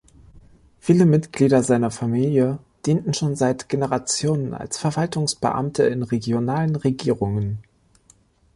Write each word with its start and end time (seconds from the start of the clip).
Viele 0.79 1.05
Mitglieder 1.05 1.61
seiner 1.61 1.91
Familie 1.91 2.57
dienten 2.87 3.13
schon 3.13 3.35
seit 3.35 3.69
Generationen 3.69 4.55
als 4.55 4.79
Verwaltungsbeamte 4.79 5.83
in 5.83 6.01
regionalen 6.01 6.75
Regierungen. 6.75 7.59